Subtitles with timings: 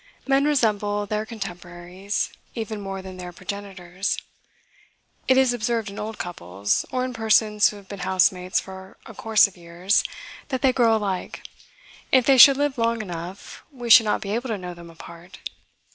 [0.25, 4.17] Men resemble their contemporaries, even more than their progenitors.
[5.27, 9.13] It is observed in old couples, or in persons who have been housemates for a
[9.13, 10.03] course of years,
[10.47, 11.43] that they grow alike;
[12.11, 14.89] and, if they should live long enough, we should not be able to know them
[14.89, 15.37] apart.